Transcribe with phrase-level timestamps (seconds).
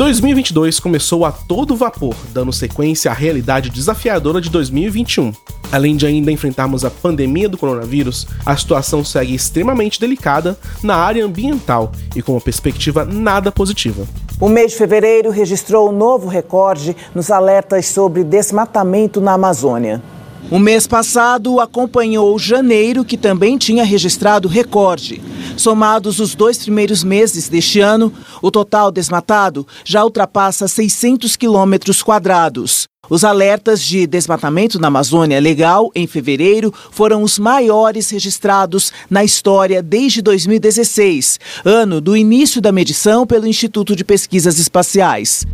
[0.00, 5.30] 2022 começou a todo vapor, dando sequência à realidade desafiadora de 2021.
[5.70, 11.22] Além de ainda enfrentarmos a pandemia do coronavírus, a situação segue extremamente delicada na área
[11.22, 14.06] ambiental e com uma perspectiva nada positiva.
[14.40, 20.00] O mês de fevereiro registrou um novo recorde nos alertas sobre desmatamento na Amazônia.
[20.48, 25.20] O mês passado acompanhou janeiro, que também tinha registrado recorde.
[25.56, 32.88] Somados os dois primeiros meses deste ano, o total desmatado já ultrapassa 600 quilômetros quadrados.
[33.08, 39.82] Os alertas de desmatamento na Amazônia Legal em fevereiro foram os maiores registrados na história
[39.82, 45.44] desde 2016, ano do início da medição pelo Instituto de Pesquisas Espaciais.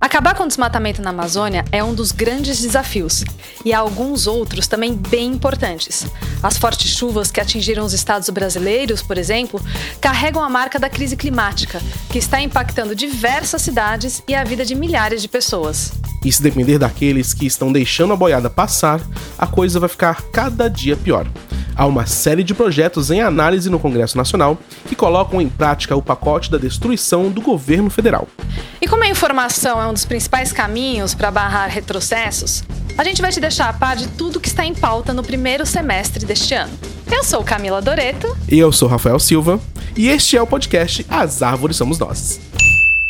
[0.00, 3.24] Acabar com o desmatamento na Amazônia é um dos grandes desafios,
[3.64, 6.06] e há alguns outros também bem importantes.
[6.42, 9.60] As fortes chuvas que atingiram os estados brasileiros, por exemplo,
[10.00, 11.80] carregam a marca da crise climática,
[12.10, 15.92] que está impactando diversas cidades e a vida de milhares de pessoas.
[16.24, 19.00] E se depender daqueles que estão deixando a boiada passar,
[19.38, 21.26] a coisa vai ficar cada dia pior
[21.76, 26.02] há uma série de projetos em análise no Congresso Nacional que colocam em prática o
[26.02, 28.28] pacote da destruição do governo federal.
[28.84, 32.62] E como a informação é um dos principais caminhos para barrar retrocessos,
[32.98, 35.64] a gente vai te deixar a par de tudo que está em pauta no primeiro
[35.64, 36.70] semestre deste ano.
[37.10, 38.36] Eu sou Camila Doreto.
[38.46, 39.58] E eu sou Rafael Silva.
[39.96, 42.38] E este é o podcast As Árvores Somos Nós.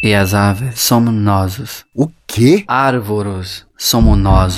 [0.01, 1.85] E as árvores somos nós.
[1.93, 2.63] O quê?
[2.69, 4.57] Árvores somos nós.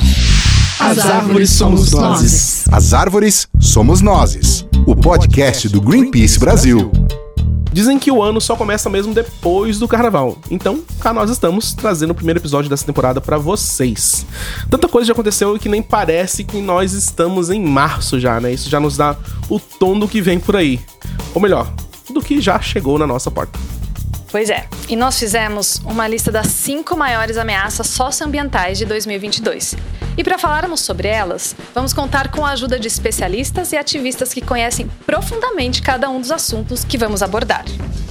[0.78, 2.68] As árvores somos nós.
[2.70, 4.66] As árvores somos nós.
[4.86, 6.92] O podcast do Greenpeace Brasil.
[7.76, 10.38] Dizem que o ano só começa mesmo depois do carnaval.
[10.50, 14.24] Então, cá nós estamos trazendo o primeiro episódio dessa temporada para vocês.
[14.70, 18.50] Tanta coisa já aconteceu que nem parece que nós estamos em março já, né?
[18.50, 19.14] Isso já nos dá
[19.50, 20.80] o tom do que vem por aí.
[21.34, 21.70] Ou melhor,
[22.08, 23.58] do que já chegou na nossa porta.
[24.36, 29.74] Pois é, e nós fizemos uma lista das cinco maiores ameaças socioambientais de 2022.
[30.14, 34.42] E para falarmos sobre elas, vamos contar com a ajuda de especialistas e ativistas que
[34.42, 37.64] conhecem profundamente cada um dos assuntos que vamos abordar.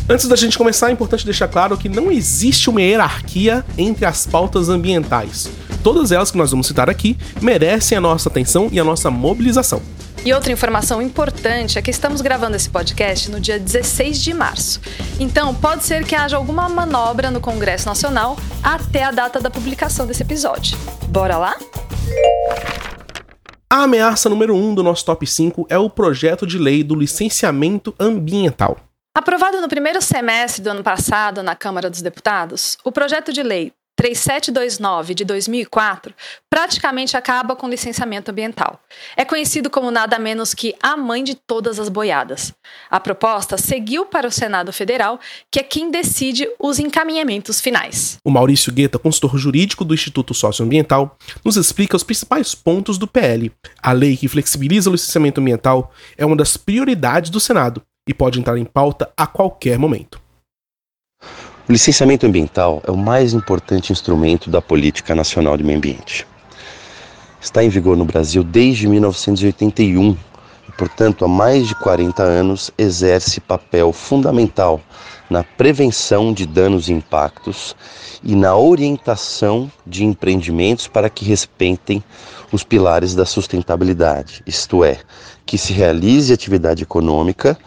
[0.09, 4.25] Antes da gente começar, é importante deixar claro que não existe uma hierarquia entre as
[4.25, 5.47] pautas ambientais.
[5.83, 9.79] Todas elas que nós vamos citar aqui merecem a nossa atenção e a nossa mobilização.
[10.25, 14.81] E outra informação importante é que estamos gravando esse podcast no dia 16 de março.
[15.19, 20.07] Então, pode ser que haja alguma manobra no Congresso Nacional até a data da publicação
[20.07, 20.75] desse episódio.
[21.09, 21.55] Bora lá?
[23.71, 26.95] A ameaça número 1 um do nosso top 5 é o projeto de lei do
[26.95, 28.77] licenciamento ambiental.
[29.15, 33.71] Aprovado no primeiro semestre do ano passado na Câmara dos Deputados, o projeto de lei
[34.05, 36.13] 3729 de 2004
[36.47, 38.79] praticamente acaba com o licenciamento ambiental.
[39.17, 42.53] É conhecido como nada menos que a mãe de todas as boiadas.
[42.89, 45.19] A proposta seguiu para o Senado Federal,
[45.51, 48.17] que é quem decide os encaminhamentos finais.
[48.23, 53.51] O Maurício Guetta, consultor jurídico do Instituto Socioambiental, nos explica os principais pontos do PL.
[53.81, 58.39] A lei que flexibiliza o licenciamento ambiental é uma das prioridades do Senado e pode
[58.39, 60.24] entrar em pauta a qualquer momento.
[61.67, 66.27] O licenciamento ambiental é o mais importante instrumento da política nacional de meio ambiente.
[67.41, 70.15] Está em vigor no Brasil desde 1981
[70.69, 74.79] e, portanto, há mais de 40 anos exerce papel fundamental
[75.27, 77.75] na prevenção de danos e impactos
[78.23, 82.03] e na orientação de empreendimentos para que respeitem
[82.51, 84.99] os pilares da sustentabilidade, isto é,
[85.47, 87.57] que se realize atividade econômica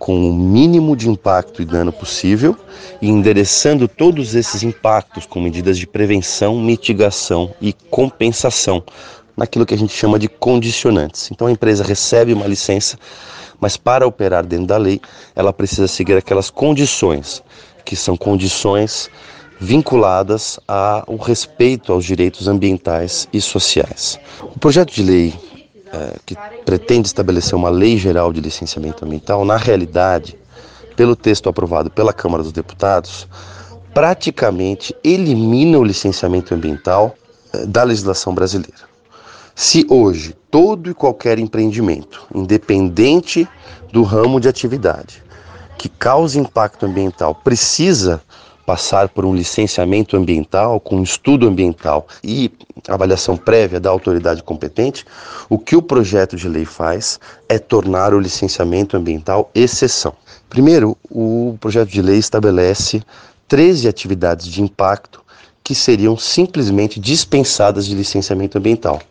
[0.00, 2.56] com o mínimo de impacto e dano possível
[3.02, 8.82] e endereçando todos esses impactos com medidas de prevenção, mitigação e compensação
[9.36, 11.30] naquilo que a gente chama de condicionantes.
[11.30, 12.98] Então a empresa recebe uma licença,
[13.60, 15.02] mas para operar dentro da lei,
[15.36, 17.42] ela precisa seguir aquelas condições,
[17.84, 19.10] que são condições
[19.60, 24.18] vinculadas ao respeito aos direitos ambientais e sociais.
[24.40, 25.34] O projeto de lei
[25.92, 30.38] é, que pretende estabelecer uma lei geral de licenciamento ambiental, na realidade,
[30.96, 33.26] pelo texto aprovado pela Câmara dos Deputados,
[33.92, 37.14] praticamente elimina o licenciamento ambiental
[37.52, 38.90] é, da legislação brasileira.
[39.54, 43.46] Se hoje todo e qualquer empreendimento, independente
[43.92, 45.22] do ramo de atividade,
[45.76, 48.22] que cause impacto ambiental, precisa
[48.70, 52.52] passar por um licenciamento ambiental, com um estudo ambiental e
[52.86, 55.04] avaliação prévia da autoridade competente,
[55.48, 57.18] o que o projeto de lei faz
[57.48, 60.12] é tornar o licenciamento ambiental exceção.
[60.48, 63.02] Primeiro, o projeto de lei estabelece
[63.48, 65.20] 13 atividades de impacto
[65.64, 69.02] que seriam simplesmente dispensadas de licenciamento ambiental.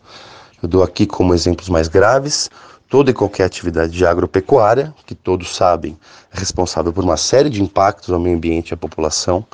[0.64, 2.50] Eu dou aqui como exemplos mais graves
[2.90, 5.98] toda e qualquer atividade de agropecuária, que todos sabem
[6.34, 9.46] é responsável por uma série de impactos ao meio ambiente e à população,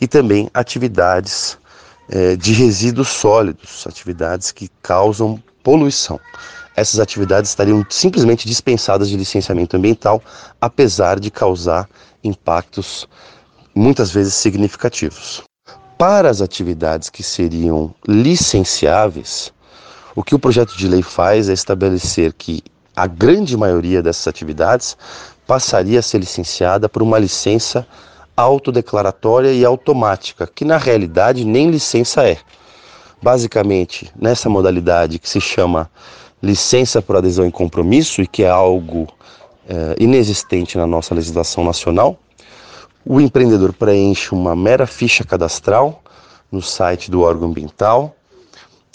[0.00, 1.58] e também atividades
[2.10, 6.20] é, de resíduos sólidos, atividades que causam poluição.
[6.76, 10.22] Essas atividades estariam simplesmente dispensadas de licenciamento ambiental,
[10.60, 11.88] apesar de causar
[12.22, 13.08] impactos
[13.74, 15.42] muitas vezes significativos.
[15.98, 19.52] Para as atividades que seriam licenciáveis,
[20.18, 22.60] o que o projeto de lei faz é estabelecer que
[22.96, 24.96] a grande maioria dessas atividades
[25.46, 27.86] passaria a ser licenciada por uma licença
[28.36, 32.36] autodeclaratória e automática, que na realidade nem licença é.
[33.22, 35.88] Basicamente, nessa modalidade que se chama
[36.42, 39.06] licença por adesão em compromisso e que é algo
[39.68, 42.18] é, inexistente na nossa legislação nacional,
[43.06, 46.02] o empreendedor preenche uma mera ficha cadastral
[46.50, 48.16] no site do órgão ambiental,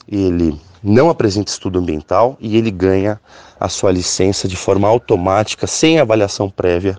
[0.06, 3.20] ele não apresenta estudo ambiental e ele ganha
[3.60, 6.98] a sua licença de forma automática, sem avaliação prévia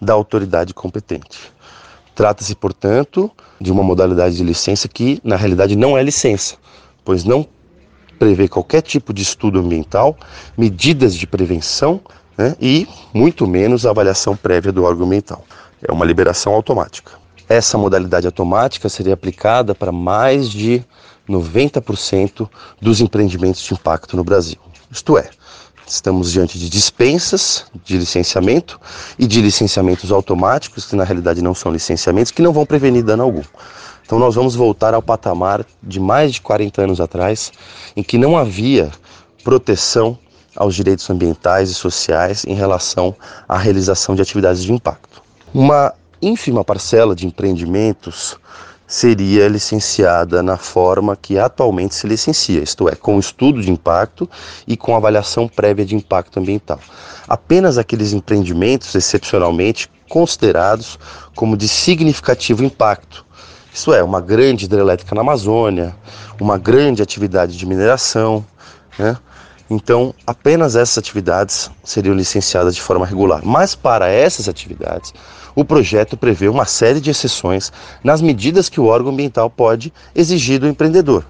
[0.00, 1.52] da autoridade competente.
[2.14, 6.56] Trata-se, portanto, de uma modalidade de licença que, na realidade, não é licença,
[7.04, 7.46] pois não
[8.18, 10.16] prevê qualquer tipo de estudo ambiental,
[10.56, 12.00] medidas de prevenção
[12.36, 15.44] né, e, muito menos, a avaliação prévia do órgão ambiental.
[15.82, 17.12] É uma liberação automática.
[17.48, 20.84] Essa modalidade automática seria aplicada para mais de
[21.32, 22.48] 90%
[22.80, 24.58] dos empreendimentos de impacto no Brasil.
[24.90, 25.30] Isto é,
[25.86, 28.80] Estamos diante de dispensas de licenciamento
[29.18, 33.24] e de licenciamentos automáticos, que na realidade não são licenciamentos, que não vão prevenir dano
[33.24, 33.42] algum.
[34.04, 37.52] Então nós vamos voltar ao patamar de mais de 40 anos atrás,
[37.96, 38.90] em que não havia
[39.42, 40.18] proteção
[40.56, 43.14] aos direitos ambientais e sociais em relação
[43.48, 45.22] à realização de atividades de impacto.
[45.52, 48.38] Uma ínfima parcela de empreendimentos
[48.92, 54.28] seria licenciada na forma que atualmente se licencia, isto é, com estudo de impacto
[54.66, 56.78] e com avaliação prévia de impacto ambiental.
[57.26, 60.98] Apenas aqueles empreendimentos excepcionalmente considerados
[61.34, 63.24] como de significativo impacto,
[63.72, 65.96] isto é, uma grande hidrelétrica na Amazônia,
[66.38, 68.44] uma grande atividade de mineração,
[68.98, 69.16] né?
[69.74, 73.40] Então, apenas essas atividades seriam licenciadas de forma regular.
[73.42, 75.14] Mas para essas atividades,
[75.54, 77.72] o projeto prevê uma série de exceções
[78.04, 81.24] nas medidas que o órgão ambiental pode exigir do empreendedor.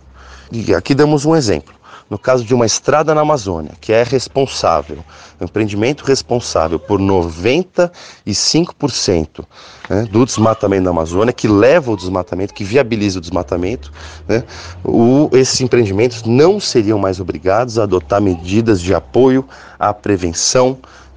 [0.50, 1.72] E aqui damos um exemplo.
[2.12, 4.98] No caso de uma estrada na Amazônia, que é responsável,
[5.40, 9.46] um empreendimento responsável por 95%
[9.88, 13.90] né, do desmatamento da Amazônia, que leva o desmatamento, que viabiliza o desmatamento,
[14.28, 14.44] né,
[14.84, 19.48] o, esses empreendimentos não seriam mais obrigados a adotar medidas de apoio
[19.78, 20.76] à prevenção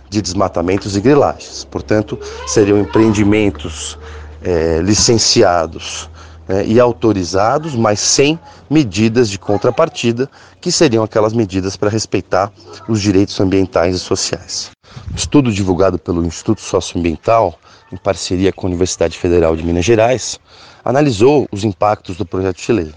[0.09, 1.65] de desmatamentos e grilagens.
[1.65, 3.99] Portanto, seriam empreendimentos
[4.41, 6.09] é, licenciados
[6.47, 8.39] é, e autorizados, mas sem
[8.69, 10.29] medidas de contrapartida,
[10.61, 12.51] que seriam aquelas medidas para respeitar
[12.87, 14.71] os direitos ambientais e sociais.
[15.15, 17.57] Estudo divulgado pelo Instituto Socioambiental,
[17.91, 20.39] em parceria com a Universidade Federal de Minas Gerais,
[20.83, 22.93] analisou os impactos do projeto de lei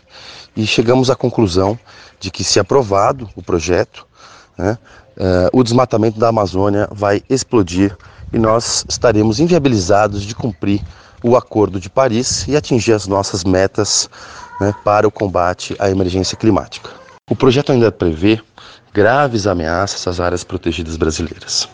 [0.56, 1.78] e chegamos à conclusão
[2.20, 4.06] de que, se aprovado o projeto,
[4.56, 4.76] né,
[5.16, 7.96] uh, o desmatamento da Amazônia vai explodir
[8.32, 10.82] e nós estaremos inviabilizados de cumprir
[11.22, 14.08] o Acordo de Paris e atingir as nossas metas
[14.60, 16.90] né, para o combate à emergência climática.
[17.30, 18.40] O projeto ainda prevê
[18.92, 21.68] graves ameaças às áreas protegidas brasileiras.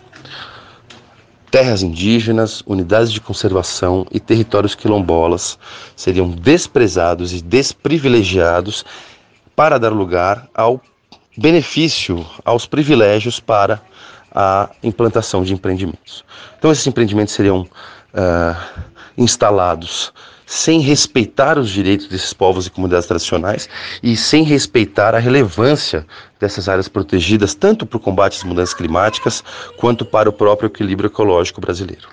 [1.51, 5.57] Terras indígenas, unidades de conservação e territórios quilombolas
[5.95, 8.85] seriam desprezados e desprivilegiados
[9.55, 10.81] para dar lugar ao
[11.37, 13.81] benefício aos privilégios para
[14.35, 16.25] a implantação de empreendimentos.
[16.59, 18.57] Então, esses empreendimentos seriam uh,
[19.17, 20.13] instalados
[20.47, 23.69] sem respeitar os direitos desses povos e comunidades tradicionais
[24.03, 26.07] e sem respeitar a relevância
[26.39, 29.43] dessas áreas protegidas, tanto para o combate às mudanças climáticas
[29.77, 32.09] quanto para o próprio equilíbrio ecológico brasileiro.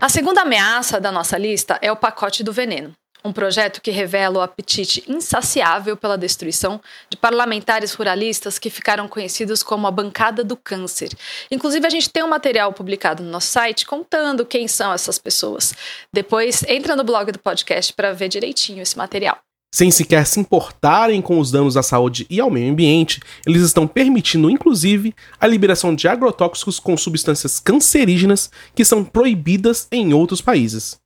[0.00, 2.92] A segunda ameaça da nossa lista é o pacote do veneno.
[3.24, 9.62] Um projeto que revela o apetite insaciável pela destruição de parlamentares ruralistas que ficaram conhecidos
[9.62, 11.10] como a bancada do câncer.
[11.50, 15.74] Inclusive, a gente tem um material publicado no nosso site contando quem são essas pessoas.
[16.12, 19.38] Depois, entra no blog do podcast para ver direitinho esse material.
[19.74, 23.86] Sem sequer se importarem com os danos à saúde e ao meio ambiente, eles estão
[23.86, 30.98] permitindo, inclusive, a liberação de agrotóxicos com substâncias cancerígenas que são proibidas em outros países.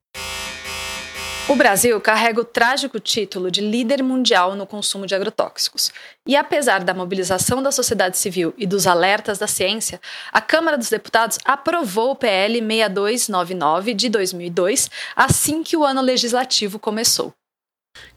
[1.49, 5.90] O Brasil carrega o trágico título de líder mundial no consumo de agrotóxicos.
[6.25, 10.00] E apesar da mobilização da sociedade civil e dos alertas da ciência,
[10.32, 16.78] a Câmara dos Deputados aprovou o PL 6299 de 2002 assim que o ano legislativo
[16.78, 17.32] começou.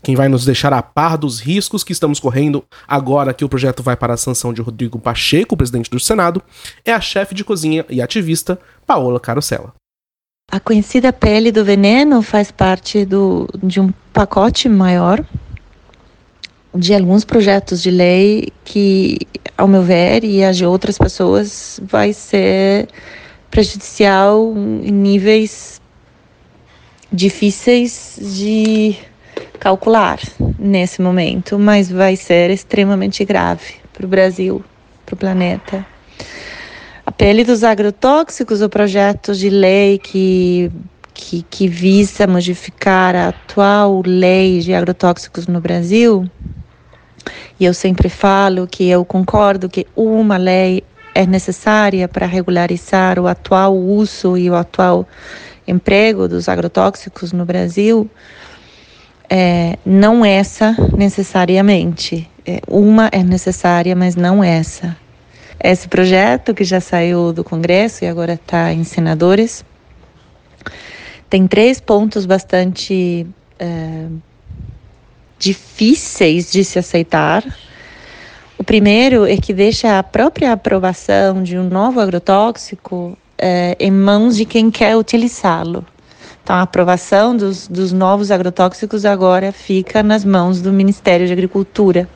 [0.04, 3.82] Quem vai nos deixar a par dos riscos que estamos correndo agora que o projeto
[3.82, 6.44] vai para a sanção de Rodrigo Pacheco, presidente do Senado,
[6.86, 9.74] é a chefe de cozinha e ativista Paola Carosella.
[10.56, 15.22] A conhecida pele do veneno faz parte do, de um pacote maior
[16.74, 19.18] de alguns projetos de lei que,
[19.58, 22.88] ao meu ver, e as de outras pessoas, vai ser
[23.52, 25.82] prejudicial em níveis
[27.12, 28.96] difíceis de
[29.60, 30.22] calcular
[30.58, 34.64] nesse momento, mas vai ser extremamente grave para o Brasil,
[35.06, 35.86] para o planeta.
[37.16, 40.70] A pele dos agrotóxicos, o projeto de lei que,
[41.14, 46.30] que, que visa modificar a atual lei de agrotóxicos no Brasil,
[47.58, 50.84] e eu sempre falo que eu concordo que uma lei
[51.16, 55.08] é necessária para regularizar o atual uso e o atual
[55.66, 58.12] emprego dos agrotóxicos no Brasil,
[59.30, 62.30] é, não essa necessariamente.
[62.46, 65.05] É, uma é necessária, mas não essa.
[65.64, 69.64] Esse projeto que já saiu do Congresso e agora está em senadores
[71.30, 73.26] tem três pontos bastante
[73.60, 74.06] é,
[75.40, 77.44] difíceis de se aceitar.
[78.58, 84.38] O primeiro é que deixa a própria aprovação de um novo agrotóxico é, em mãos
[84.38, 85.86] de quem quer utilizá-lo.
[86.44, 92.08] Então, a aprovação dos, dos novos agrotóxicos agora fica nas mãos do Ministério de Agricultura.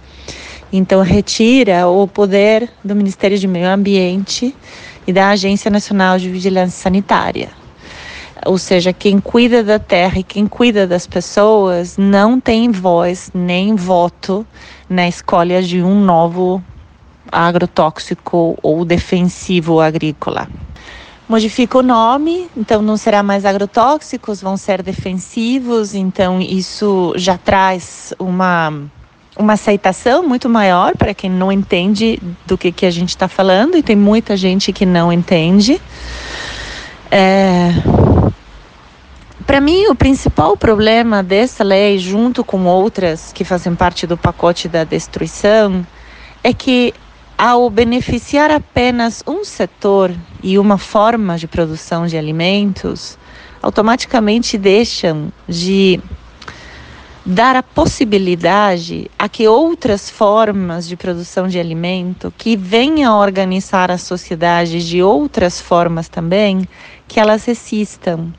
[0.71, 4.55] Então, retira o poder do Ministério de Meio Ambiente
[5.07, 7.49] e da Agência Nacional de Vigilância Sanitária.
[8.45, 13.75] Ou seja, quem cuida da terra e quem cuida das pessoas não tem voz nem
[13.75, 14.45] voto
[14.89, 16.63] na escolha de um novo
[17.31, 20.47] agrotóxico ou defensivo agrícola.
[21.27, 28.13] Modifica o nome, então não será mais agrotóxicos, vão ser defensivos, então isso já traz
[28.17, 28.89] uma
[29.37, 33.77] uma aceitação muito maior para quem não entende do que, que a gente está falando,
[33.77, 35.81] e tem muita gente que não entende.
[37.11, 37.71] É...
[39.45, 44.67] Para mim, o principal problema dessa lei, junto com outras que fazem parte do pacote
[44.67, 45.85] da destruição,
[46.43, 46.93] é que
[47.35, 53.17] ao beneficiar apenas um setor e uma forma de produção de alimentos,
[53.61, 55.99] automaticamente deixam de
[57.29, 63.91] dar a possibilidade a que outras formas de produção de alimento que venham a organizar
[63.91, 66.67] a sociedade de outras formas também,
[67.07, 68.33] que elas existam.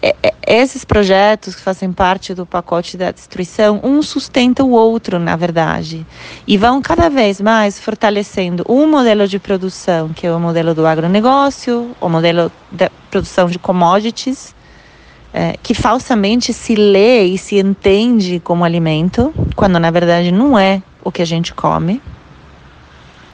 [0.00, 5.18] É, é, esses projetos que fazem parte do pacote da destruição, um sustenta o outro,
[5.18, 6.06] na verdade,
[6.46, 10.86] e vão cada vez mais fortalecendo um modelo de produção, que é o modelo do
[10.86, 14.54] agronegócio, o modelo da produção de commodities,
[15.32, 20.82] é, que falsamente se lê e se entende como alimento, quando na verdade não é
[21.04, 22.00] o que a gente come.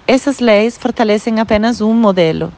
[0.07, 2.53] Essas leis fortalecem apenas um modelo,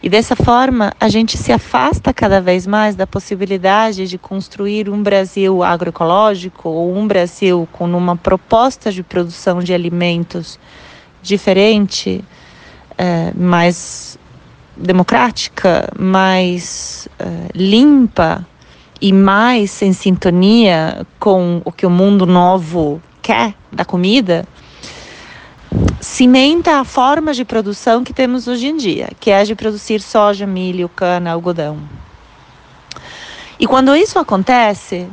[0.00, 5.02] e dessa forma, a gente se afasta cada vez mais da possibilidade de construir um
[5.02, 10.58] Brasil agroecológico ou um Brasil com uma proposta de produção de alimentos
[11.20, 12.24] diferente,
[12.96, 14.16] é, mais
[14.76, 18.46] democrática, mais é, limpa
[19.00, 24.46] e mais em sintonia com o que o mundo novo quer da comida
[26.00, 30.46] cimenta a forma de produção que temos hoje em dia, que é de produzir soja,
[30.46, 31.78] milho, cana, algodão.
[33.60, 35.06] E quando isso acontece,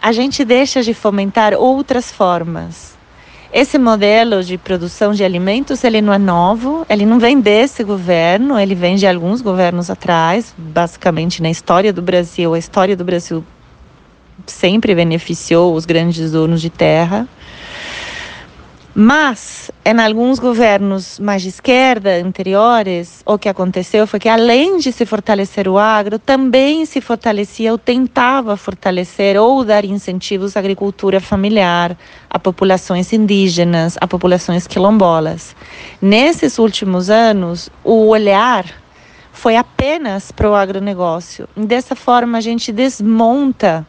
[0.00, 2.98] a gente deixa de fomentar outras formas.
[3.52, 8.56] Esse modelo de produção de alimentos, ele não é novo, ele não vem desse governo,
[8.56, 12.54] ele vem de alguns governos atrás, basicamente na história do Brasil.
[12.54, 13.44] A história do Brasil
[14.46, 17.26] sempre beneficiou os grandes donos de terra.
[18.92, 24.90] Mas, em alguns governos mais de esquerda, anteriores, o que aconteceu foi que, além de
[24.90, 31.20] se fortalecer o agro, também se fortalecia ou tentava fortalecer ou dar incentivos à agricultura
[31.20, 31.96] familiar,
[32.28, 35.54] a populações indígenas, a populações quilombolas.
[36.02, 38.64] Nesses últimos anos, o olhar
[39.32, 41.48] foi apenas para o agronegócio.
[41.56, 43.86] Dessa forma, a gente desmonta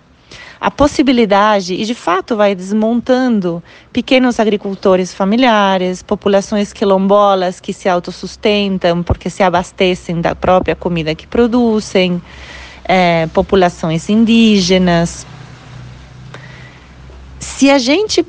[0.61, 9.01] a possibilidade, e de fato vai desmontando pequenos agricultores familiares, populações quilombolas que se autossustentam
[9.01, 12.21] porque se abastecem da própria comida que produzem,
[12.85, 15.25] é, populações indígenas.
[17.39, 18.23] Se a gente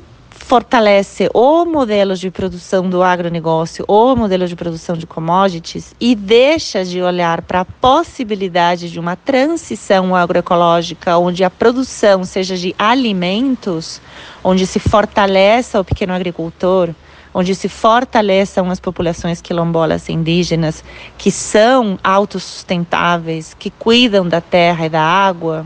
[0.53, 6.85] fortalece o modelo de produção do agronegócio, o modelo de produção de commodities e deixa
[6.85, 13.99] de olhar para a possibilidade de uma transição agroecológica onde a produção seja de alimentos,
[14.43, 16.91] onde se fortaleça o pequeno agricultor,
[17.33, 20.83] onde se fortaleçam as populações quilombolas indígenas
[21.17, 25.65] que são autossustentáveis, que cuidam da terra e da água,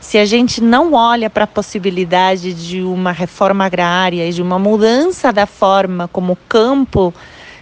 [0.00, 4.58] se a gente não olha para a possibilidade de uma reforma agrária e de uma
[4.58, 7.14] mudança da forma como o campo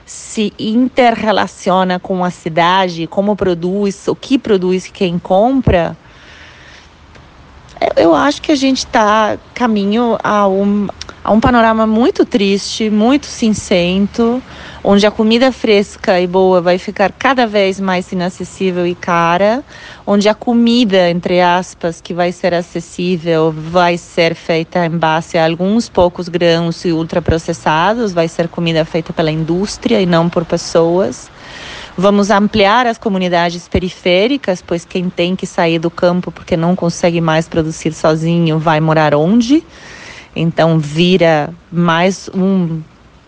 [0.04, 5.96] se interrelaciona com a cidade, como produz, o que produz, quem compra,
[7.96, 10.86] eu acho que a gente está caminho a um,
[11.24, 14.42] a um panorama muito triste, muito cincento,
[14.82, 19.62] onde a comida fresca e boa vai ficar cada vez mais inacessível e cara,
[20.06, 25.44] onde a comida, entre aspas, que vai ser acessível, vai ser feita em base a
[25.44, 31.30] alguns poucos grãos e ultraprocessados, vai ser comida feita pela indústria e não por pessoas.
[31.96, 37.20] Vamos ampliar as comunidades periféricas, pois quem tem que sair do campo porque não consegue
[37.20, 39.62] mais produzir sozinho vai morar onde?
[40.34, 42.80] Então vira mais um,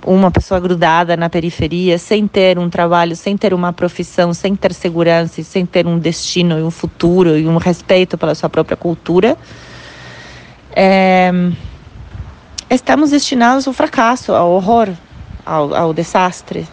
[0.04, 4.72] uma pessoa grudada na periferia, sem ter um trabalho, sem ter uma profissão, sem ter
[4.72, 9.36] segurança, sem ter um destino e um futuro e um respeito pela sua própria cultura.
[10.74, 11.30] É,
[12.70, 14.88] estamos destinados ao fracasso, ao horror,
[15.44, 16.66] ao, ao desastre.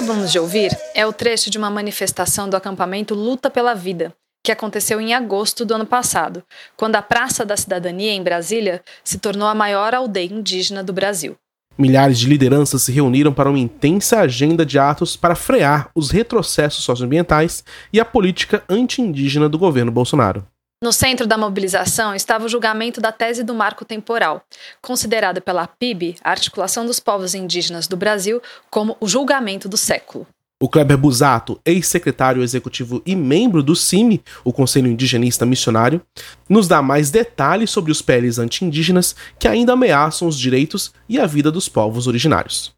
[0.00, 4.50] Acabamos de ouvir é o trecho de uma manifestação do acampamento Luta pela Vida, que
[4.50, 6.42] aconteceu em agosto do ano passado,
[6.74, 11.36] quando a Praça da Cidadania, em Brasília, se tornou a maior aldeia indígena do Brasil.
[11.76, 16.82] Milhares de lideranças se reuniram para uma intensa agenda de atos para frear os retrocessos
[16.82, 20.46] socioambientais e a política anti-indígena do governo Bolsonaro.
[20.82, 24.42] No centro da mobilização estava o julgamento da tese do marco temporal,
[24.80, 30.26] considerada pela PIB, a Articulação dos Povos Indígenas do Brasil, como o julgamento do século.
[30.58, 36.00] O Kleber Busato, ex-secretário executivo e membro do CIMI, o Conselho Indigenista Missionário,
[36.48, 41.26] nos dá mais detalhes sobre os PLs anti-indígenas que ainda ameaçam os direitos e a
[41.26, 42.72] vida dos povos originários.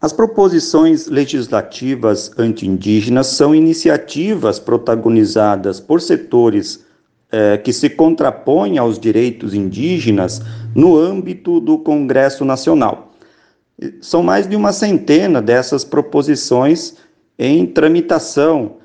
[0.00, 6.89] As proposições legislativas anti-indígenas são iniciativas protagonizadas por setores
[7.32, 10.42] é, que se contrapõe aos direitos indígenas
[10.74, 13.12] no âmbito do Congresso Nacional.
[14.00, 16.96] São mais de uma centena dessas proposições
[17.38, 18.76] em tramitação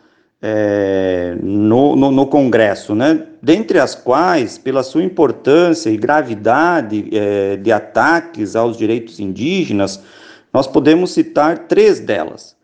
[0.41, 3.25] é, no, no, no, Congresso, né?
[3.41, 10.01] dentre as quais, pela sua importância e gravidade é, de ataques aos direitos indígenas,
[10.53, 12.54] nós podemos citar três delas.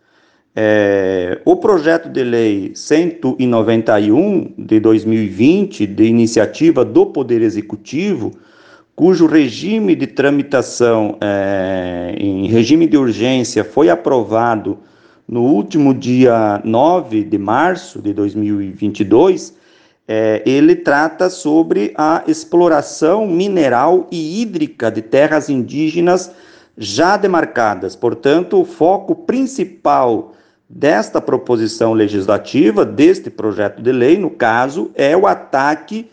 [0.54, 8.34] É, o projeto de lei 191 de 2020, de iniciativa do Poder Executivo,
[8.94, 14.80] cujo regime de tramitação é, em regime de urgência foi aprovado
[15.26, 19.56] no último dia 9 de março de 2022,
[20.06, 26.30] é, ele trata sobre a exploração mineral e hídrica de terras indígenas
[26.78, 27.96] já demarcadas.
[27.96, 30.34] Portanto, o foco principal
[30.74, 36.10] desta proposição legislativa, deste projeto de lei, no caso, é o ataque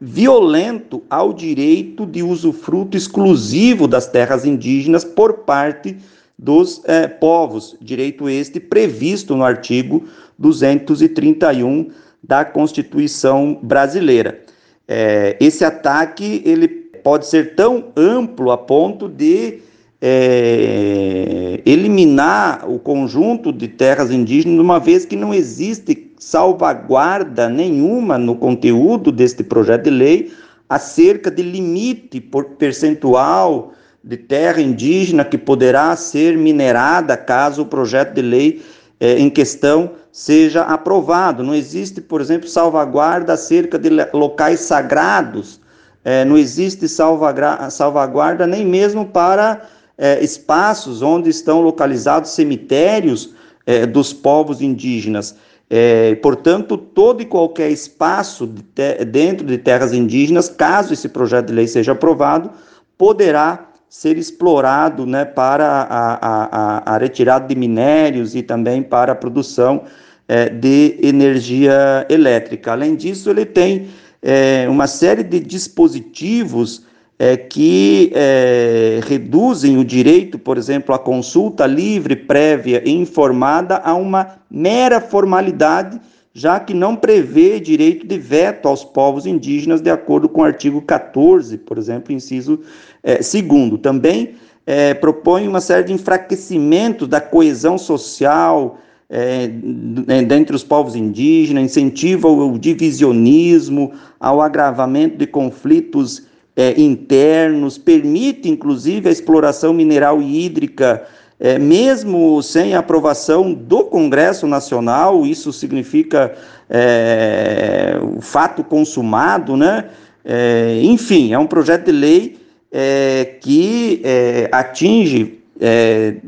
[0.00, 5.96] violento ao direito de usufruto exclusivo das terras indígenas por parte
[6.38, 10.04] dos eh, povos, direito este previsto no artigo
[10.38, 11.90] 231
[12.22, 14.40] da Constituição brasileira.
[14.88, 19.60] Eh, esse ataque ele pode ser tão amplo a ponto de
[20.00, 28.34] é, eliminar o conjunto de terras indígenas, uma vez que não existe salvaguarda nenhuma no
[28.34, 30.32] conteúdo deste projeto de lei
[30.68, 38.14] acerca de limite por percentual de terra indígena que poderá ser minerada caso o projeto
[38.14, 38.62] de lei
[38.98, 41.42] é, em questão seja aprovado.
[41.42, 45.60] Não existe, por exemplo, salvaguarda acerca de locais sagrados,
[46.02, 49.68] é, não existe salvaguarda nem mesmo para
[50.00, 53.34] é, espaços onde estão localizados cemitérios
[53.66, 55.36] é, dos povos indígenas.
[55.68, 61.52] É, portanto, todo e qualquer espaço de dentro de terras indígenas, caso esse projeto de
[61.52, 62.50] lei seja aprovado,
[62.96, 69.14] poderá ser explorado né, para a, a, a, retirada de minérios e também para a
[69.14, 69.84] produção
[70.26, 72.72] é, de energia elétrica.
[72.72, 73.88] Além disso, ele tem
[74.22, 76.86] é, uma série de dispositivos
[77.22, 83.94] é, que é, reduzem o direito, por exemplo, à consulta livre, prévia e informada a
[83.94, 86.00] uma mera formalidade
[86.32, 90.80] já que não prevê direito de veto aos povos indígenas, de acordo com o artigo
[90.80, 92.60] 14, por exemplo, inciso
[93.02, 93.76] é, segundo.
[93.76, 98.78] Também é, propõe uma série de enfraquecimentos da coesão social
[99.10, 106.29] é, dentre os povos indígenas, incentiva o divisionismo, ao agravamento de conflitos
[106.60, 111.06] é, internos, permite inclusive a exploração mineral e hídrica
[111.42, 116.34] é, mesmo sem aprovação do Congresso Nacional, isso significa
[116.68, 119.86] é, o fato consumado, né?
[120.22, 122.38] É, enfim, é um projeto de lei
[122.70, 125.40] é, que é, atinge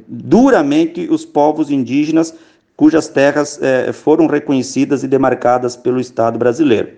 [0.07, 2.35] duramente os povos indígenas
[2.77, 3.59] cujas terras
[3.95, 6.91] foram reconhecidas e demarcadas pelo Estado brasileiro.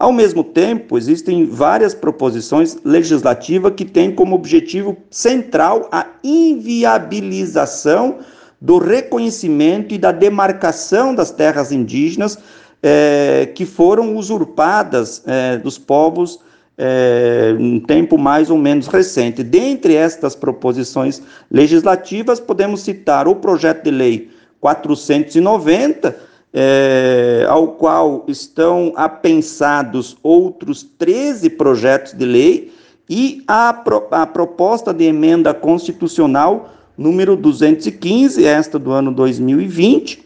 [0.00, 8.20] Ao mesmo tempo, existem várias proposições legislativas que têm como objetivo central a inviabilização
[8.58, 12.38] do reconhecimento e da demarcação das terras indígenas
[12.82, 16.40] eh, que foram usurpadas eh, dos povos
[16.78, 19.42] eh, em tempo mais ou menos recente.
[19.42, 24.30] Dentre estas proposições legislativas, podemos citar o projeto de lei
[24.62, 32.72] 490 é, ao qual estão apensados outros 13 projetos de lei
[33.08, 40.22] e a, pro, a proposta de emenda constitucional número 215, esta do ano 2020,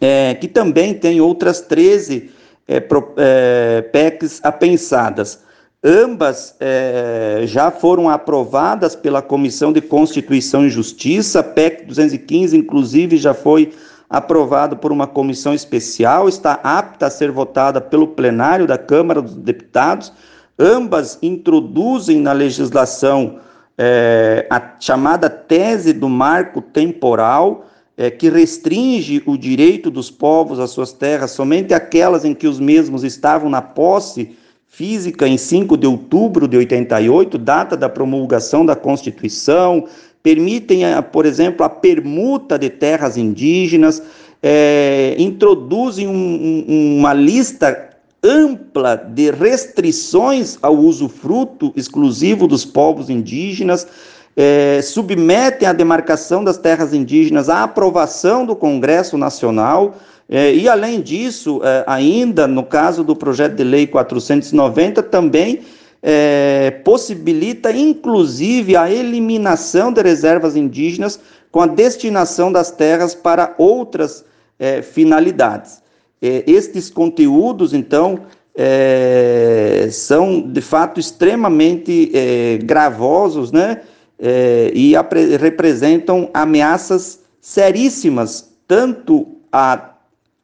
[0.00, 2.30] é, que também tem outras 13
[2.66, 5.40] é, pro, é, PECs apensadas.
[5.82, 13.34] Ambas é, já foram aprovadas pela Comissão de Constituição e Justiça, PEC 215, inclusive, já
[13.34, 13.70] foi
[14.16, 19.34] aprovado por uma comissão especial, está apta a ser votada pelo plenário da Câmara dos
[19.34, 20.12] Deputados.
[20.56, 23.40] Ambas introduzem na legislação
[23.76, 30.70] é, a chamada tese do marco temporal, é, que restringe o direito dos povos às
[30.70, 34.36] suas terras somente aquelas em que os mesmos estavam na posse
[34.74, 39.86] física em 5 de outubro de 88, data da promulgação da Constituição,
[40.24, 40.80] permitem,
[41.12, 44.02] por exemplo, a permuta de terras indígenas,
[44.42, 47.90] é, introduzem um, um, uma lista
[48.22, 53.86] ampla de restrições ao usufruto exclusivo dos povos indígenas,
[54.34, 59.94] é, submetem a demarcação das terras indígenas à aprovação do Congresso Nacional.
[60.26, 65.60] É, e, além disso, é, ainda no caso do projeto de lei 490, também
[66.06, 71.18] é, possibilita inclusive a eliminação de reservas indígenas
[71.50, 74.22] com a destinação das terras para outras
[74.58, 75.82] é, finalidades.
[76.20, 78.20] É, estes conteúdos, então,
[78.54, 83.80] é, são de fato extremamente é, gravosos né,
[84.18, 84.92] é, e
[85.40, 89.94] representam ameaças seríssimas, tanto a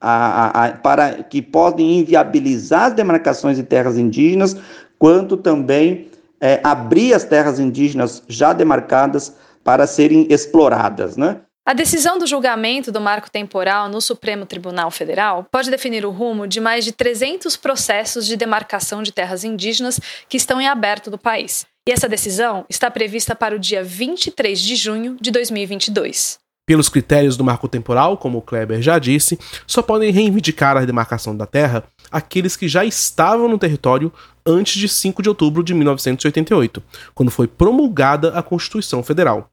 [0.00, 4.56] a, a, para que podem inviabilizar as demarcações de terras indígenas,
[5.00, 6.08] quanto também
[6.38, 9.34] é, abrir as terras indígenas já demarcadas
[9.64, 11.40] para serem exploradas, né?
[11.66, 16.46] A decisão do julgamento do marco temporal no Supremo Tribunal Federal pode definir o rumo
[16.46, 21.18] de mais de 300 processos de demarcação de terras indígenas que estão em aberto do
[21.18, 21.64] país.
[21.88, 26.39] E essa decisão está prevista para o dia 23 de junho de 2022.
[26.70, 31.36] Pelos critérios do marco temporal, como o Kleber já disse, só podem reivindicar a demarcação
[31.36, 34.12] da terra aqueles que já estavam no território
[34.46, 36.80] antes de 5 de outubro de 1988,
[37.12, 39.50] quando foi promulgada a Constituição Federal.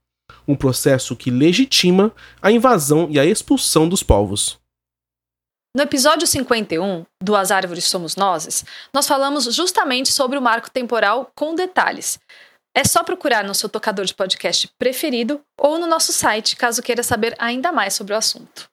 [0.48, 4.60] Um processo que legitima a invasão e a expulsão dos povos.
[5.76, 11.32] No episódio 51 do As Árvores Somos Nozes, nós falamos justamente sobre o marco temporal
[11.36, 12.20] com detalhes.
[12.78, 17.02] É só procurar no seu tocador de podcast preferido ou no nosso site, caso queira
[17.02, 18.70] saber ainda mais sobre o assunto.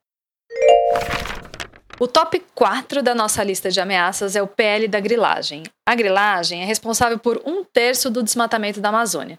[1.98, 5.62] O top 4 da nossa lista de ameaças é o PL da grilagem.
[5.88, 9.38] A grilagem é responsável por um terço do desmatamento da Amazônia.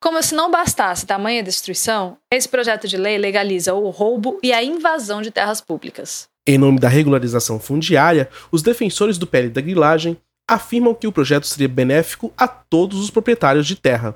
[0.00, 4.64] Como se não bastasse tamanha destruição, esse projeto de lei legaliza o roubo e a
[4.64, 6.26] invasão de terras públicas.
[6.48, 10.16] Em nome da regularização fundiária, os defensores do PL da grilagem
[10.48, 14.14] afirmam que o projeto seria benéfico a todos os proprietários de terra.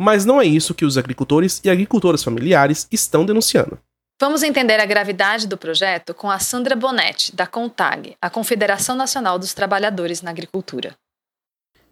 [0.00, 3.78] Mas não é isso que os agricultores e agricultoras familiares estão denunciando.
[4.20, 9.38] Vamos entender a gravidade do projeto com a Sandra Bonetti, da CONTAG, a Confederação Nacional
[9.38, 10.94] dos Trabalhadores na Agricultura.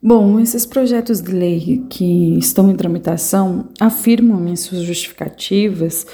[0.03, 6.07] Bom, esses projetos de lei que estão em tramitação afirmam em suas justificativas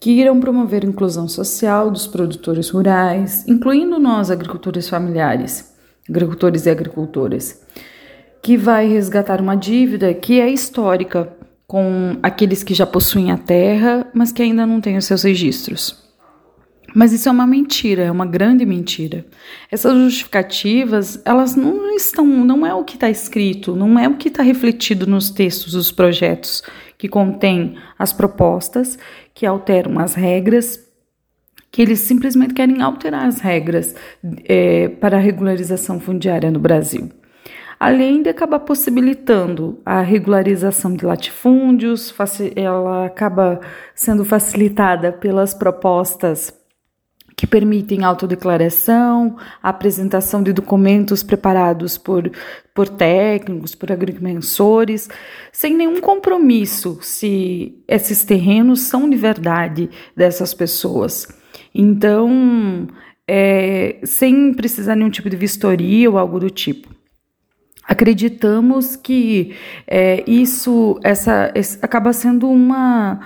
[0.00, 5.74] que irão promover a inclusão social dos produtores rurais, incluindo nós, agricultores familiares,
[6.08, 7.62] agricultores e agricultoras,
[8.42, 11.32] que vai resgatar uma dívida que é histórica
[11.66, 16.08] com aqueles que já possuem a terra, mas que ainda não têm os seus registros.
[16.94, 19.26] Mas isso é uma mentira, é uma grande mentira.
[19.70, 24.28] Essas justificativas, elas não estão, não é o que está escrito, não é o que
[24.28, 26.62] está refletido nos textos dos projetos
[26.96, 28.98] que contém as propostas,
[29.34, 30.87] que alteram as regras,
[31.70, 33.94] que eles simplesmente querem alterar as regras
[34.44, 37.10] é, para a regularização fundiária no Brasil.
[37.78, 42.12] Além de acabar possibilitando a regularização de latifúndios,
[42.56, 43.60] ela acaba
[43.94, 46.52] sendo facilitada pelas propostas
[47.36, 52.28] que permitem autodeclaração, apresentação de documentos preparados por,
[52.74, 55.08] por técnicos, por agrimensores,
[55.52, 61.28] sem nenhum compromisso se esses terrenos são de verdade dessas pessoas.
[61.80, 62.88] Então,
[63.28, 66.88] é, sem precisar de nenhum tipo de vistoria ou algo do tipo.
[67.86, 69.54] Acreditamos que
[69.86, 73.20] é, isso essa, acaba sendo uma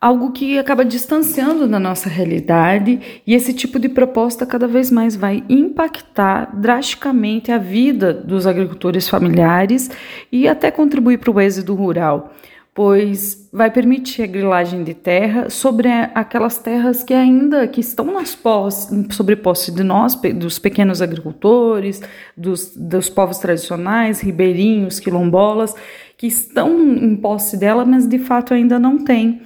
[0.00, 5.16] algo que acaba distanciando da nossa realidade e esse tipo de proposta cada vez mais
[5.16, 9.90] vai impactar drasticamente a vida dos agricultores familiares
[10.30, 12.32] e até contribuir para o êxito rural,
[12.76, 18.34] pois vai permitir a grilagem de terra sobre aquelas terras que ainda que estão nas
[18.34, 22.02] posse, sobre posse de nós, dos pequenos agricultores,
[22.36, 25.74] dos, dos povos tradicionais, ribeirinhos, quilombolas,
[26.18, 29.40] que estão em posse dela, mas de fato ainda não têm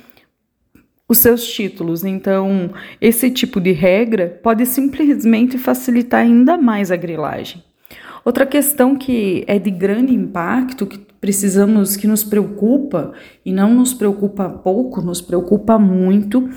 [1.08, 2.02] os seus títulos.
[2.02, 7.62] Então, esse tipo de regra pode simplesmente facilitar ainda mais a grilagem.
[8.24, 13.12] Outra questão que é de grande impacto, que precisamos, que nos preocupa,
[13.44, 16.48] e não nos preocupa pouco, nos preocupa muito,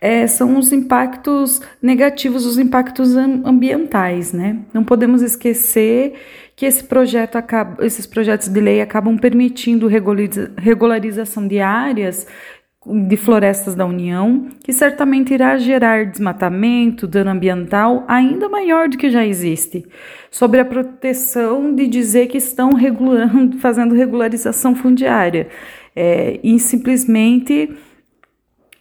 [0.00, 4.58] é, são os impactos negativos, os impactos ambientais, né?
[4.72, 6.14] Não podemos esquecer
[6.54, 12.26] que esse projeto acaba, esses projetos de lei acabam permitindo regularização de áreas
[12.86, 19.10] de florestas da União, que certamente irá gerar desmatamento, dano ambiental ainda maior do que
[19.10, 19.84] já existe,
[20.30, 25.48] sobre a proteção de dizer que estão regulando, fazendo regularização fundiária,
[25.94, 27.70] é, e simplesmente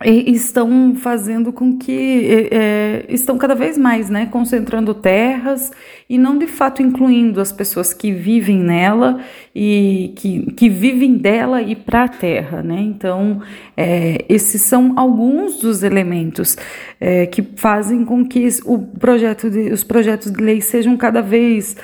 [0.09, 5.71] estão fazendo com que é, estão cada vez mais né, concentrando terras
[6.07, 9.19] e não de fato incluindo as pessoas que vivem nela
[9.53, 12.61] e que, que vivem dela e para a terra.
[12.61, 12.81] Né?
[12.81, 13.41] Então,
[13.75, 16.55] é, esses são alguns dos elementos
[17.01, 21.75] é, que fazem com que o projeto de, os projetos de lei sejam cada vez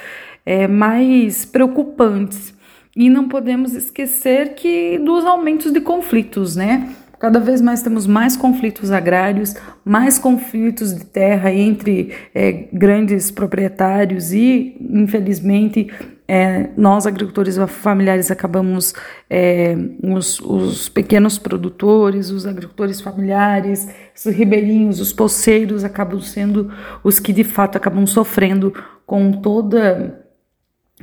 [0.45, 2.53] é, mais preocupantes.
[2.95, 6.89] E não podemos esquecer que dos aumentos de conflitos, né?
[7.21, 9.53] Cada vez mais temos mais conflitos agrários,
[9.85, 15.87] mais conflitos de terra entre é, grandes proprietários e, infelizmente,
[16.27, 18.95] é, nós agricultores familiares acabamos
[19.29, 26.71] é, os, os, pequenos produtores, os agricultores familiares, os ribeirinhos, os poceiros acabam sendo
[27.03, 28.73] os que de fato acabam sofrendo
[29.05, 30.20] com toda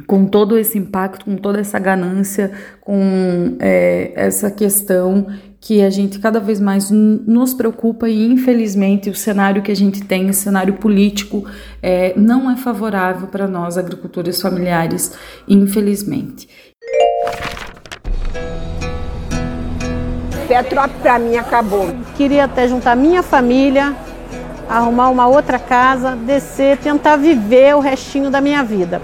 [0.07, 5.27] com todo esse impacto, com toda essa ganância, com é, essa questão
[5.61, 10.03] que a gente cada vez mais nos preocupa e infelizmente o cenário que a gente
[10.05, 11.45] tem, o cenário político,
[11.83, 15.13] é, não é favorável para nós agricultores familiares,
[15.49, 16.49] infelizmente.
[20.47, 21.95] Petrop para mim acabou.
[22.17, 23.95] Queria até juntar minha família,
[24.69, 29.03] arrumar uma outra casa, descer, tentar viver o restinho da minha vida.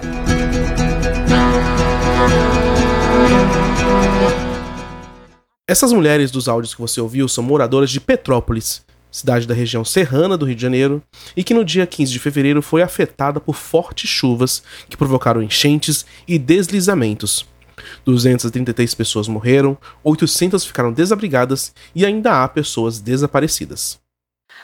[5.67, 10.37] Essas mulheres dos áudios que você ouviu são moradoras de Petrópolis, cidade da região serrana
[10.37, 11.03] do Rio de Janeiro,
[11.37, 16.05] e que no dia 15 de fevereiro foi afetada por fortes chuvas que provocaram enchentes
[16.29, 17.47] e deslizamentos.
[18.05, 24.04] 233 pessoas morreram, 800 ficaram desabrigadas e ainda há pessoas desaparecidas.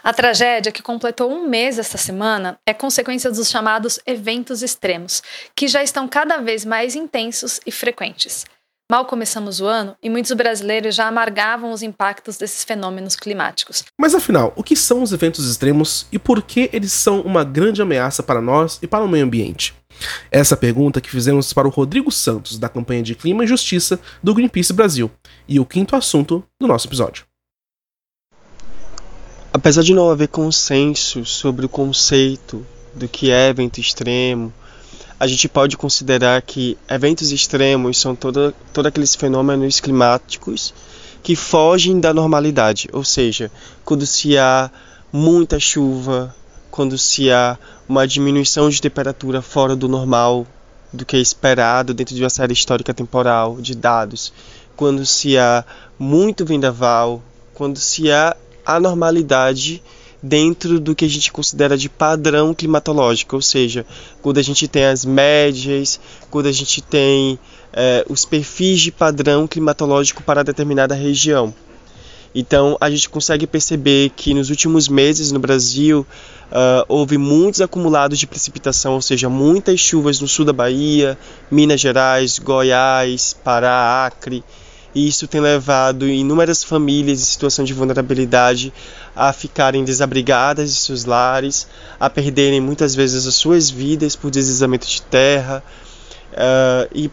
[0.02, 5.22] A tragédia, que completou um mês esta semana, é consequência dos chamados eventos extremos,
[5.54, 8.46] que já estão cada vez mais intensos e frequentes.
[8.90, 13.84] Mal começamos o ano e muitos brasileiros já amargavam os impactos desses fenômenos climáticos.
[13.96, 17.80] Mas afinal, o que são os eventos extremos e por que eles são uma grande
[17.80, 19.74] ameaça para nós e para o meio ambiente?
[20.28, 24.34] Essa pergunta que fizemos para o Rodrigo Santos, da campanha de Clima e Justiça do
[24.34, 25.08] Greenpeace Brasil,
[25.46, 27.29] e o quinto assunto do nosso episódio.
[29.52, 34.52] Apesar de não haver consenso sobre o conceito do que é evento extremo,
[35.18, 40.72] a gente pode considerar que eventos extremos são todos todo aqueles fenômenos climáticos
[41.20, 43.50] que fogem da normalidade, ou seja,
[43.84, 44.70] quando se há
[45.12, 46.32] muita chuva,
[46.70, 47.58] quando se há
[47.88, 50.46] uma diminuição de temperatura fora do normal,
[50.92, 54.32] do que é esperado dentro de uma série histórica temporal de dados,
[54.76, 55.64] quando se há
[55.98, 57.20] muito vendaval,
[57.52, 59.82] quando se há anormalidade
[60.22, 63.86] dentro do que a gente considera de padrão climatológico, ou seja,
[64.20, 65.98] quando a gente tem as médias,
[66.30, 67.38] quando a gente tem
[67.72, 71.54] é, os perfis de padrão climatológico para determinada região.
[72.34, 76.06] Então a gente consegue perceber que nos últimos meses no Brasil
[76.50, 81.18] uh, houve muitos acumulados de precipitação, ou seja, muitas chuvas no sul da Bahia,
[81.50, 84.44] Minas Gerais, Goiás, Pará, Acre.
[84.94, 88.72] E isso tem levado inúmeras famílias em situação de vulnerabilidade
[89.14, 94.86] a ficarem desabrigadas de seus lares, a perderem muitas vezes as suas vidas por deslizamento
[94.86, 95.62] de terra
[96.32, 97.10] uh, e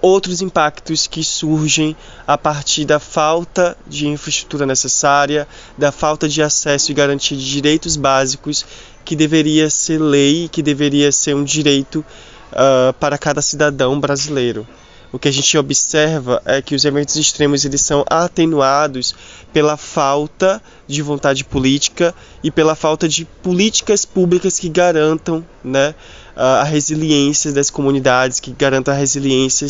[0.00, 1.94] outros impactos que surgem
[2.26, 5.46] a partir da falta de infraestrutura necessária,
[5.76, 8.64] da falta de acesso e garantia de direitos básicos
[9.04, 12.04] que deveria ser lei, que deveria ser um direito
[12.52, 14.66] uh, para cada cidadão brasileiro.
[15.12, 19.14] O que a gente observa é que os eventos extremos eles são atenuados
[19.52, 25.94] pela falta de vontade política e pela falta de políticas públicas que garantam, né,
[26.36, 29.66] a resiliência das comunidades, que garantam a resiliência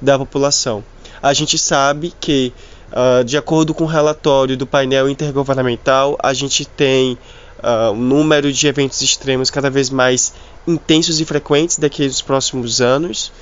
[0.00, 0.84] da população.
[1.20, 2.52] A gente sabe que,
[2.92, 7.18] uh, de acordo com o relatório do painel intergovernamental, a gente tem
[7.58, 10.34] uh, um número de eventos extremos cada vez mais
[10.66, 13.32] intensos e frequentes daqui nos próximos anos.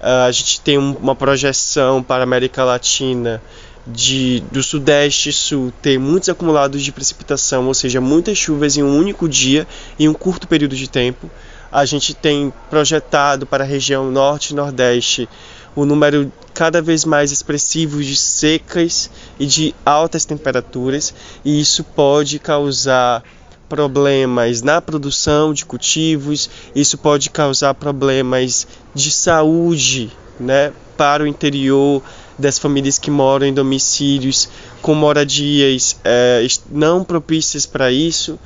[0.00, 3.42] Uh, a gente tem um, uma projeção para a América Latina
[3.86, 8.82] de, do Sudeste e Sul ter muitos acumulados de precipitação, ou seja, muitas chuvas em
[8.82, 9.66] um único dia,
[9.98, 11.30] em um curto período de tempo.
[11.70, 15.28] A gente tem projetado para a região norte e nordeste
[15.74, 22.38] o número cada vez mais expressivo de secas e de altas temperaturas, e isso pode
[22.38, 23.22] causar
[23.70, 32.02] problemas na produção de cultivos, isso pode causar problemas de saúde né, para o interior
[32.36, 34.48] das famílias que moram em domicílios
[34.82, 38.36] com moradias é, não propícias para isso.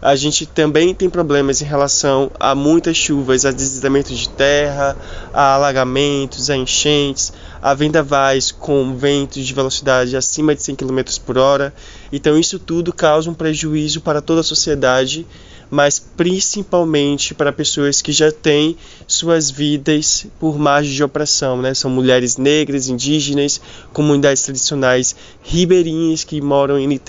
[0.00, 4.96] A gente também tem problemas em relação a muitas chuvas, a deslizamento de terra,
[5.32, 11.38] a alagamentos, a enchentes, a vendavais com ventos de velocidade acima de 100 km por
[11.38, 11.72] hora.
[12.12, 15.24] Então isso tudo causa um prejuízo para toda a sociedade,
[15.70, 21.72] mas principalmente para pessoas que já têm suas vidas por margem de opressão, né?
[21.72, 23.60] São mulheres negras, indígenas,
[23.92, 27.00] comunidades tradicionais ribeirinhas que moram em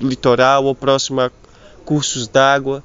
[0.00, 1.30] litoral ou próximo a
[1.84, 2.82] cursos d'água.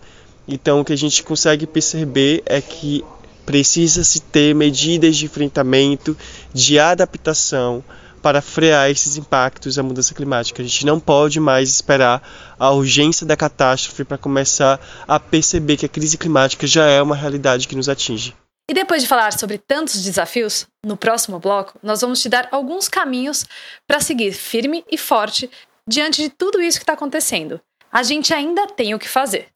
[0.48, 3.06] Então, o que a gente consegue perceber é que
[3.50, 6.16] precisa-se ter medidas de enfrentamento,
[6.54, 7.84] de adaptação
[8.22, 10.62] para frear esses impactos da mudança climática.
[10.62, 12.22] A gente não pode mais esperar
[12.60, 17.16] a urgência da catástrofe para começar a perceber que a crise climática já é uma
[17.16, 18.36] realidade que nos atinge.
[18.70, 22.88] E depois de falar sobre tantos desafios, no próximo bloco, nós vamos te dar alguns
[22.88, 23.48] caminhos
[23.88, 25.50] para seguir firme e forte
[25.90, 27.60] diante de tudo isso que está acontecendo
[27.92, 29.48] a gente ainda tem o que fazer.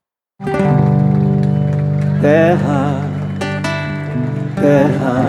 [2.22, 2.93] Terra,
[4.64, 5.26] terra,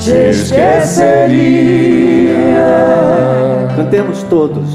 [0.00, 1.38] te esqueceria.
[3.76, 4.72] Cantemos todos.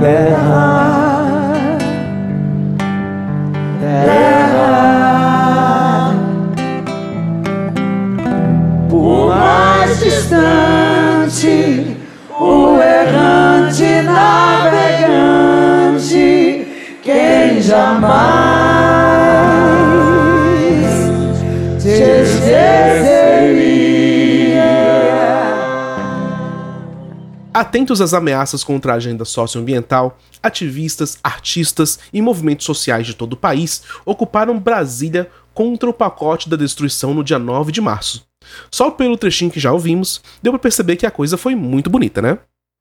[0.00, 1.22] Terra
[3.82, 4.31] terra.
[9.12, 11.98] O mais distante,
[12.30, 14.96] o errante navegante,
[17.02, 18.62] quem jamais
[21.78, 23.02] te esqueceria.
[27.52, 33.36] Atentos às ameaças contra a agenda socioambiental, ativistas, artistas e movimentos sociais de todo o
[33.36, 38.31] país ocuparam Brasília contra o pacote da destruição no dia 9 de março.
[38.70, 42.20] Só pelo trechinho que já ouvimos, deu para perceber que a coisa foi muito bonita,
[42.22, 42.38] né?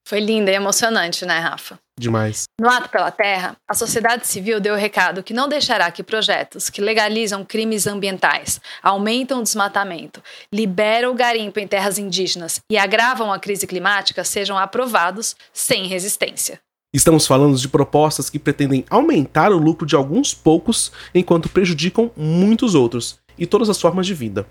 [0.07, 1.79] Foi linda e emocionante, né, Rafa?
[1.97, 2.45] Demais.
[2.59, 6.69] No Ato pela Terra, a sociedade civil deu o recado que não deixará que projetos
[6.69, 13.31] que legalizam crimes ambientais, aumentam o desmatamento, liberam o garimpo em terras indígenas e agravam
[13.31, 16.59] a crise climática sejam aprovados sem resistência.
[16.93, 22.75] Estamos falando de propostas que pretendem aumentar o lucro de alguns poucos enquanto prejudicam muitos
[22.75, 24.45] outros e todas as formas de vida.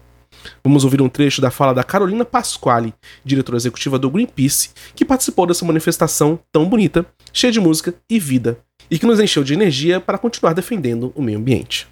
[0.62, 5.46] Vamos ouvir um trecho da fala da Carolina Pasquale, diretora executiva do Greenpeace, que participou
[5.46, 8.58] dessa manifestação tão bonita, cheia de música e vida,
[8.90, 11.88] e que nos encheu de energia para continuar defendendo o meio ambiente.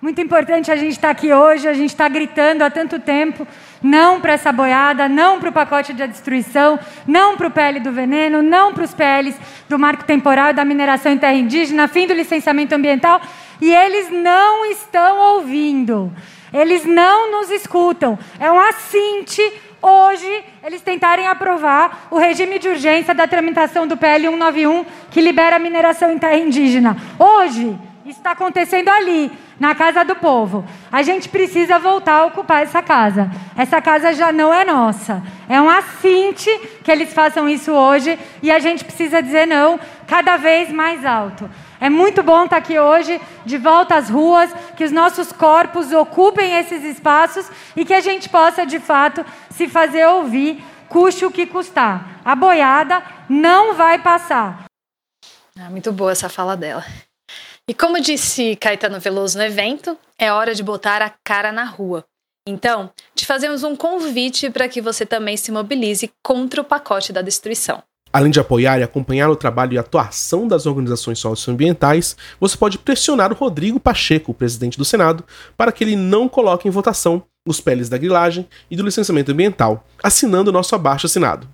[0.00, 3.46] Muito importante a gente estar aqui hoje, a gente está gritando há tanto tempo,
[3.82, 7.90] não para essa boiada, não para o pacote de destruição, não para o PL do
[7.90, 9.36] veneno, não para os PLs
[9.68, 13.20] do marco temporal da mineração em terra indígena, fim do licenciamento ambiental,
[13.60, 16.12] e eles não estão ouvindo.
[16.56, 18.18] Eles não nos escutam.
[18.40, 19.42] É um assinte
[19.82, 25.56] hoje eles tentarem aprovar o regime de urgência da tramitação do PL 191 que libera
[25.56, 26.96] a mineração em terra indígena.
[27.18, 27.78] Hoje,
[28.10, 30.64] está acontecendo ali, na casa do povo.
[30.92, 33.30] A gente precisa voltar a ocupar essa casa.
[33.56, 35.22] Essa casa já não é nossa.
[35.48, 36.50] É um assinte
[36.84, 41.48] que eles façam isso hoje e a gente precisa dizer não cada vez mais alto.
[41.80, 46.56] É muito bom estar aqui hoje, de volta às ruas, que os nossos corpos ocupem
[46.58, 51.46] esses espaços e que a gente possa, de fato, se fazer ouvir, custe o que
[51.46, 52.20] custar.
[52.24, 54.64] A boiada não vai passar.
[55.58, 56.84] Ah, muito boa essa fala dela.
[57.68, 62.04] E como disse Caetano Veloso no evento, é hora de botar a cara na rua.
[62.48, 67.20] Então, te fazemos um convite para que você também se mobilize contra o pacote da
[67.20, 67.82] destruição.
[68.16, 73.30] Além de apoiar e acompanhar o trabalho e atuação das organizações socioambientais, você pode pressionar
[73.30, 75.22] o Rodrigo Pacheco, presidente do Senado,
[75.54, 79.84] para que ele não coloque em votação os PLs da grilagem e do licenciamento ambiental,
[80.02, 81.46] assinando o nosso abaixo assinado.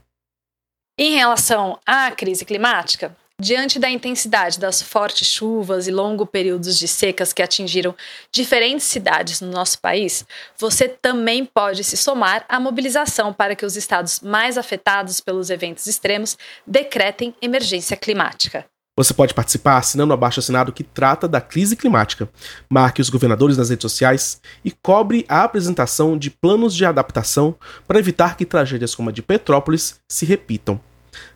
[0.97, 6.87] Em relação à crise climática, Diante da intensidade das fortes chuvas e longos períodos de
[6.87, 7.93] secas que atingiram
[8.31, 10.25] diferentes cidades no nosso país,
[10.57, 15.89] você também pode se somar à mobilização para que os estados mais afetados pelos eventos
[15.89, 18.65] extremos decretem emergência climática.
[18.97, 22.29] Você pode participar assinando abaixo assinado que trata da crise climática.
[22.71, 27.57] Marque os governadores nas redes sociais e cobre a apresentação de planos de adaptação
[27.89, 30.81] para evitar que tragédias como a de Petrópolis se repitam.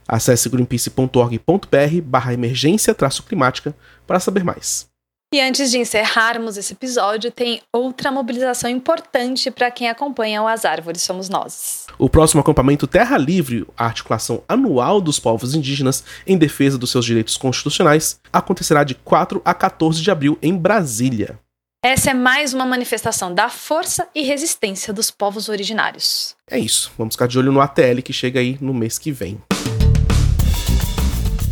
[0.09, 2.95] Acesse greenpeace.org.br barra emergência
[3.27, 3.75] climática
[4.07, 4.89] para saber mais.
[5.35, 10.65] E antes de encerrarmos esse episódio, tem outra mobilização importante para quem acompanha o As
[10.65, 11.87] Árvores Somos Nós.
[11.99, 17.05] O próximo acampamento Terra Livre, a articulação anual dos povos indígenas em defesa dos seus
[17.05, 21.41] direitos constitucionais, acontecerá de 4 a 14 de abril em Brasília.
[21.85, 26.37] Essa é mais uma manifestação da força e resistência dos povos originários.
[26.49, 29.41] É isso, vamos ficar de olho no ATL que chega aí no mês que vem.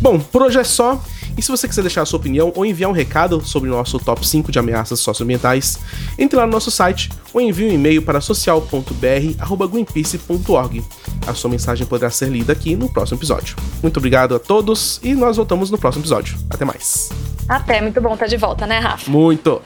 [0.04, 1.02] Bom, por hoje é só.
[1.34, 3.98] E se você quiser deixar a sua opinião ou enviar um recado sobre o nosso
[3.98, 5.78] top 5 de ameaças socioambientais,
[6.18, 10.84] entre lá no nosso site ou envie um e-mail para social.br@greenpeace.org.
[11.26, 13.56] A sua mensagem poderá ser lida aqui no próximo episódio.
[13.82, 16.36] Muito obrigado a todos e nós voltamos no próximo episódio.
[16.50, 17.08] Até mais.
[17.48, 19.10] Até, muito bom estar de volta, né, Rafa?
[19.10, 19.62] Muito.